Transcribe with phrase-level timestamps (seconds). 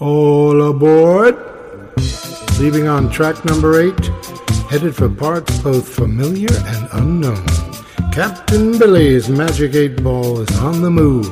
[0.00, 1.36] All aboard!
[2.58, 4.06] Leaving on track number eight,
[4.68, 7.46] headed for parts both familiar and unknown.
[8.10, 11.30] Captain Billy's Magic 8 Ball is on the move.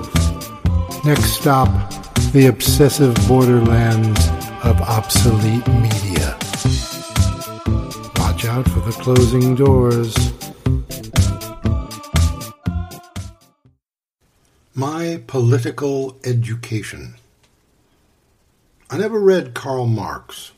[1.04, 1.70] Next stop,
[2.30, 4.28] the obsessive borderlands
[4.62, 6.38] of obsolete media.
[8.14, 10.14] Watch out for the closing doors.
[14.76, 17.16] My political education.
[18.92, 20.52] I never read Karl Marx,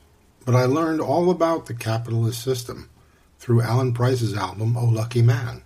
[0.45, 2.91] but I learned all about the capitalist system
[3.39, 5.63] through Alan Price's album Oh Lucky Man.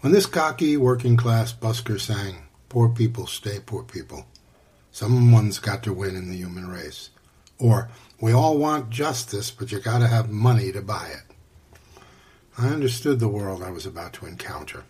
[0.00, 4.28] When this cocky working class busker sang, Poor people stay poor people,
[4.92, 7.10] someone's got to win in the human race.
[7.58, 7.90] Or,
[8.20, 12.00] we all want justice, but you gotta have money to buy it.
[12.56, 14.84] I understood the world I was about to encounter.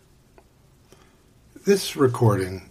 [1.64, 2.70] This recording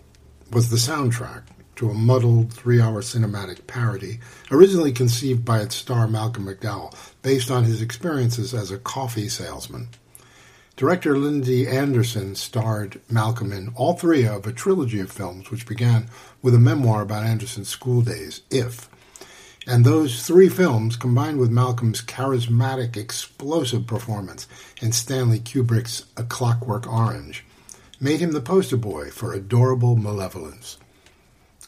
[0.51, 1.41] was the soundtrack
[1.77, 4.19] to a muddled three hour cinematic parody,
[4.51, 9.89] originally conceived by its star Malcolm McDowell, based on his experiences as a coffee salesman.
[10.75, 16.07] Director Lindsay Anderson starred Malcolm in all three of a trilogy of films, which began
[16.43, 18.87] with a memoir about Anderson's school days, If.
[19.65, 24.47] And those three films, combined with Malcolm's charismatic, explosive performance
[24.79, 27.43] in Stanley Kubrick's A Clockwork Orange,
[27.99, 30.77] made him the poster boy for adorable malevolence.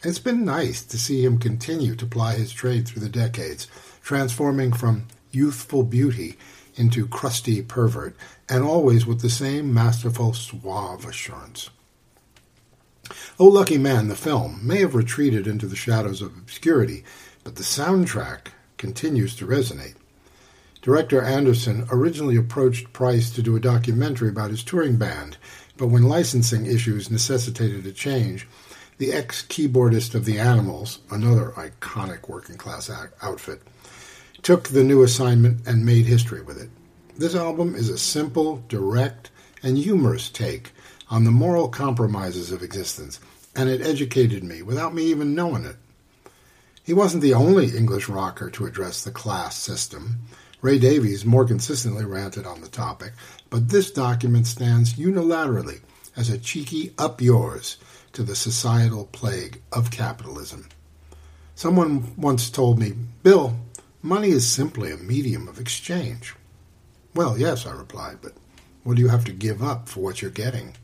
[0.01, 3.67] It's been nice to see him continue to ply his trade through the decades,
[4.01, 6.37] transforming from youthful beauty
[6.75, 8.15] into crusty pervert,
[8.47, 11.69] and always with the same masterful, suave assurance.
[13.37, 17.03] Oh Lucky Man, the film, may have retreated into the shadows of obscurity,
[17.43, 19.95] but the soundtrack continues to resonate.
[20.81, 25.35] Director Anderson originally approached Price to do a documentary about his touring band,
[25.75, 28.47] but when licensing issues necessitated a change,
[28.99, 33.61] the ex keyboardist of the Animals, another iconic working class outfit,
[34.43, 36.69] took the new assignment and made history with it.
[37.17, 39.31] This album is a simple, direct,
[39.63, 40.73] and humorous take
[41.09, 43.21] on the moral compromises of existence,
[43.55, 45.77] and it educated me without me even knowing it.
[46.83, 50.19] He wasn't the only English rocker to address the class system.
[50.61, 53.13] Ray Davies more consistently ranted on the topic,
[53.49, 55.79] but this document stands unilaterally
[56.17, 57.77] as a cheeky up yours
[58.13, 60.67] to the societal plague of capitalism.
[61.55, 62.93] Someone once told me,
[63.23, 63.55] Bill,
[64.01, 66.35] money is simply a medium of exchange.
[67.13, 68.33] Well, yes, I replied, but
[68.83, 70.75] what do you have to give up for what you're getting?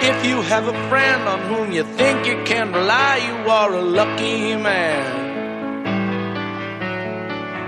[0.00, 3.82] If you have a friend on whom you think you can rely, you are a
[3.82, 5.23] lucky man.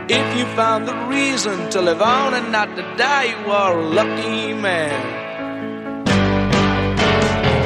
[0.08, 3.82] If you found the reason to live on and not to die, you are a
[3.82, 5.02] lucky man.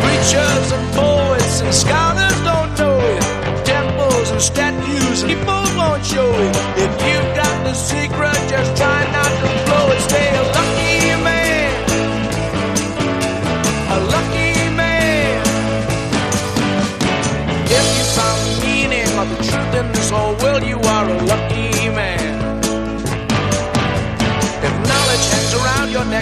[0.00, 3.66] Preachers and poets and scholars don't know it.
[3.66, 6.56] Temples and statues and people won't show it.
[6.80, 10.00] If you've got the secret, just try not to blow it.
[10.00, 10.59] Stay a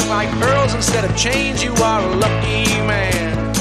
[0.09, 3.53] like pearls instead of chains, you are a lucky man.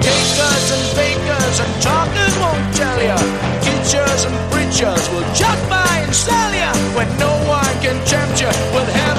[0.00, 3.18] Takers and fakers and talkers won't tell you.
[3.66, 6.70] Teachers and preachers will just buy and sell you.
[6.96, 9.09] When no one can tempt you with hell,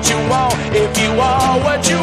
[0.00, 0.54] what you want.
[0.74, 1.99] If you are what you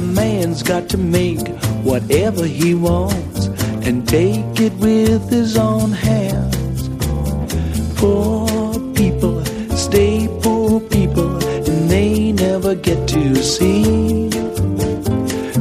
[0.00, 1.46] A man's got to make
[1.84, 3.48] whatever he wants
[3.86, 6.88] and take it with his own hands.
[8.00, 9.44] Poor people
[9.76, 14.30] stay poor people and they never get to see.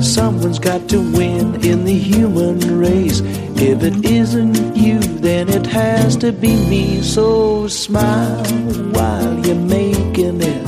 [0.01, 3.19] Someone's got to win in the human race.
[3.19, 7.01] If it isn't you, then it has to be me.
[7.01, 8.45] So smile
[8.93, 10.65] while you're making it.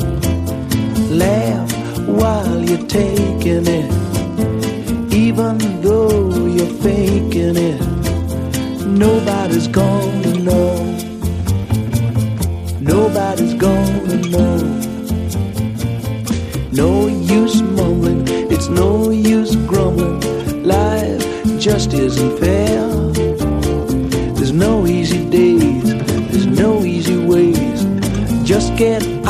[1.10, 1.71] Laugh
[2.12, 5.14] while you're taking it.
[5.14, 7.82] Even though you're faking it,
[8.86, 10.76] nobody's gonna know.
[12.80, 14.58] Nobody's gonna know.
[16.72, 20.20] No use mumbling, it's no use grumbling.
[20.64, 21.24] Life
[21.60, 22.90] just isn't fair.
[24.36, 25.84] There's no easy days,
[26.32, 27.86] there's no easy ways.
[28.44, 29.21] Just get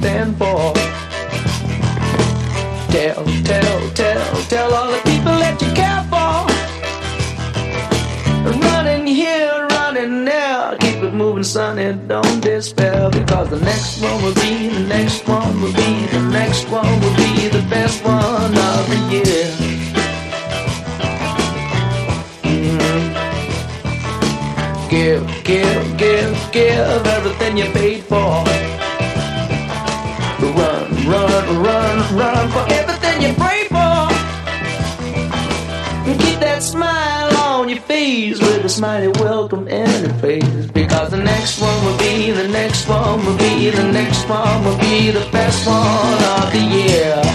[0.00, 0.72] stand for.
[2.90, 6.32] Tell, tell, tell, tell all the people that you care for.
[8.66, 13.10] Running here, running there, keep it moving, son, and don't despair.
[13.10, 14.22] Because the next one
[41.40, 45.26] next one will be, the next one will be, the next one will be the
[45.32, 47.29] best one of the year.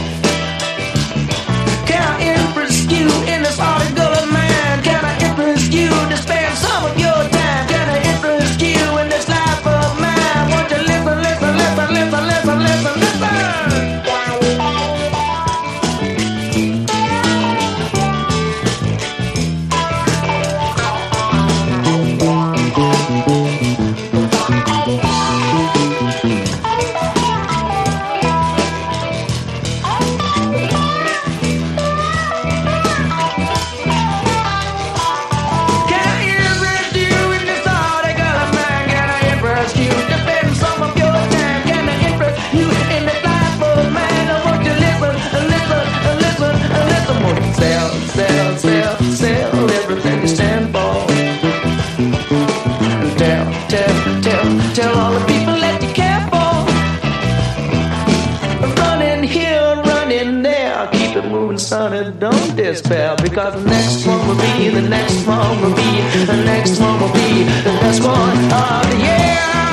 [62.81, 67.13] Because the next one will be, the next one will be, the next one will
[67.13, 69.65] be the best one of the year.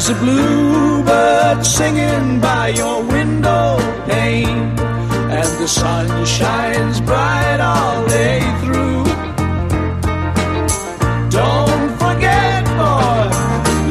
[0.00, 3.76] There's a bluebird singing by your window
[4.06, 4.78] pane,
[5.36, 9.04] and the sun shines bright all day through.
[11.28, 13.28] Don't forget, boy,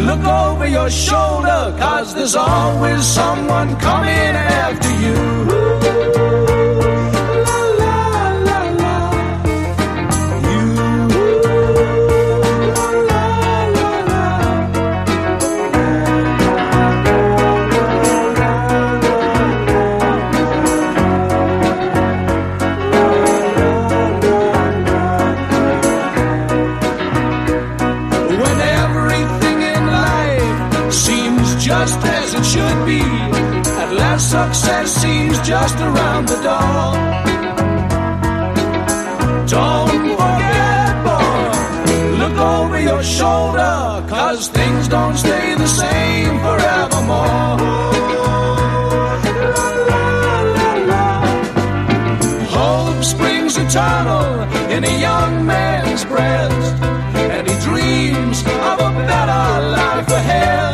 [0.10, 4.34] look over your shoulder, cause there's always someone coming
[4.66, 6.18] after you.
[34.49, 36.93] Success seems just around the door.
[39.45, 47.57] Don't forget, boy, look over your shoulder, cause things don't stay the same forevermore.
[52.57, 54.29] Hope springs eternal
[54.73, 56.73] in a young man's breast,
[57.33, 59.45] and he dreams of a better
[59.77, 60.68] life ahead.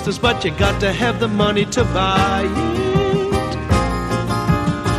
[0.00, 3.58] But you got to have the money to buy it.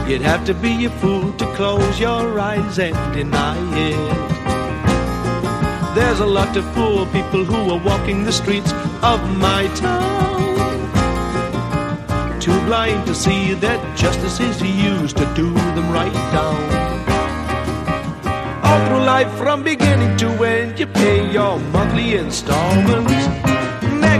[0.08, 3.96] You'd have to be a fool to close your eyes and deny it.
[5.96, 10.22] There's a lot of poor people who are walking the streets of my town.
[12.40, 16.56] Too blind to see that justice is used to do them right down.
[18.64, 23.51] All through life, from beginning to end, you pay your monthly installments.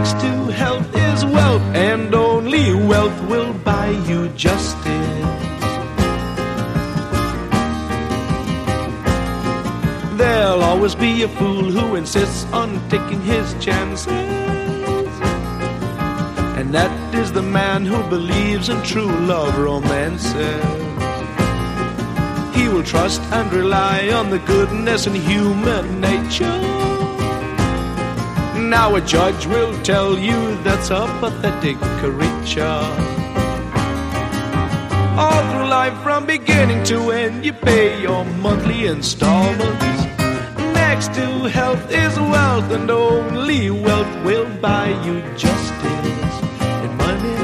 [0.02, 4.82] Next to health is wealth, and only wealth will buy you justice.
[10.18, 14.08] There'll always be a fool who insists on taking his chances.
[16.58, 20.64] And that is the man who believes in true love romances.
[22.56, 26.81] He will trust and rely on the goodness in human nature.
[28.72, 32.82] Now a judge will tell you that's a pathetic creature.
[35.22, 40.00] All through life, from beginning to end, you pay your monthly installments.
[40.72, 46.34] Next to health is wealth, and only wealth will buy you justice.
[46.82, 47.36] And money,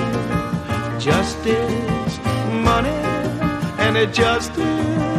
[0.99, 2.19] justice,
[2.71, 3.01] money,
[3.85, 5.18] and justice,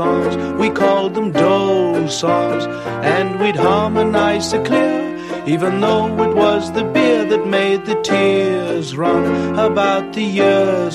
[0.00, 0.34] songs.
[0.62, 2.64] We called them Dole songs,
[3.16, 4.98] and we'd harmonize so clear,
[5.54, 9.24] even though it was the beer that made the tears run
[9.68, 10.94] about the years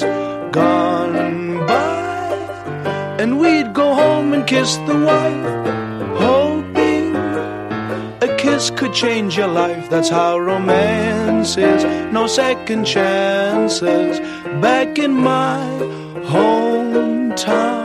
[0.60, 1.94] gone by.
[3.22, 5.48] And we'd go home and kiss the wife,
[6.26, 7.08] hoping
[8.28, 9.86] a kiss could change your life.
[9.94, 11.82] That's how romance is.
[12.18, 14.14] No second chances.
[14.68, 15.60] Back in my
[16.34, 17.85] hometown.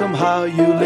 [0.00, 0.79] Somehow you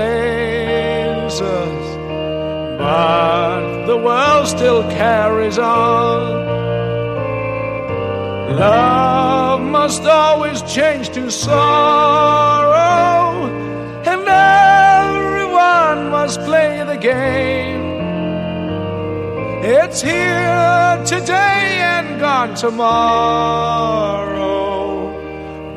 [0.00, 1.96] changes places,
[2.78, 6.48] but the world still carries on.
[8.56, 12.76] Love must always change to sorrow,
[14.04, 17.78] and everyone must play the game.
[19.62, 23.00] It's here today and gone tomorrow,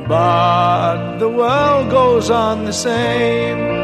[0.07, 3.82] but the world goes on the same.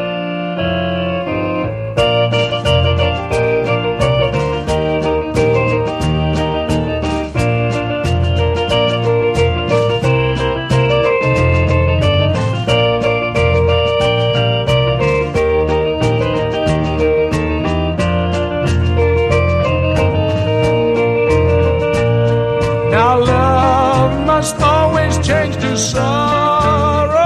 [22.90, 27.20] Now love must always change to sorrow,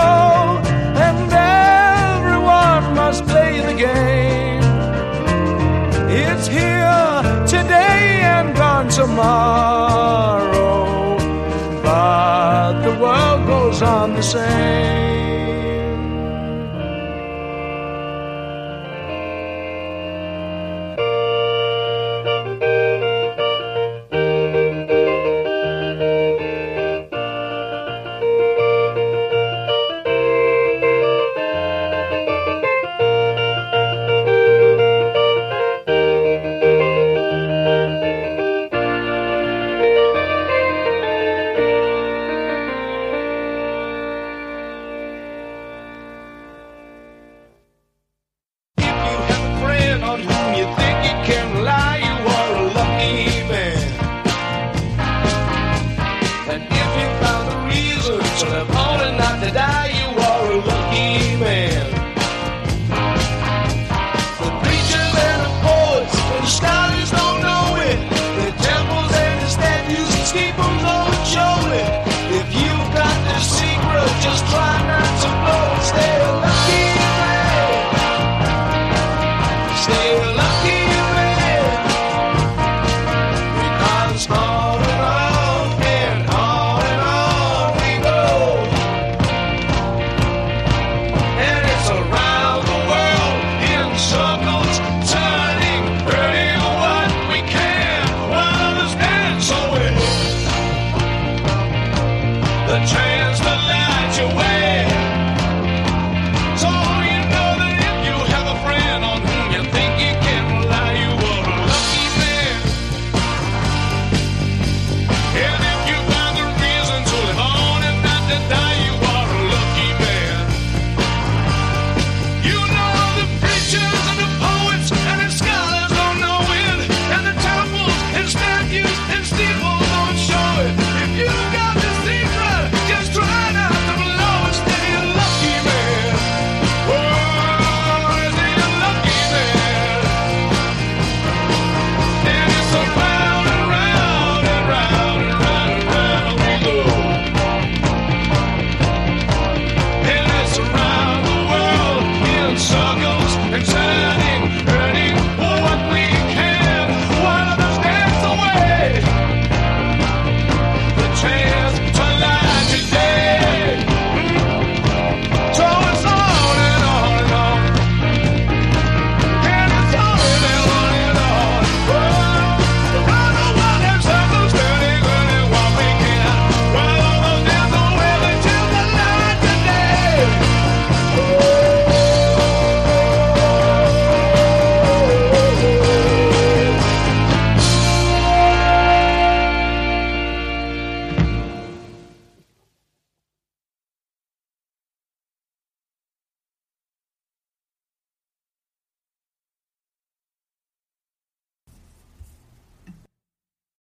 [1.07, 4.62] and everyone must play the game.
[6.11, 10.77] It's here today and gone tomorrow,
[11.83, 14.73] but the world goes on the same.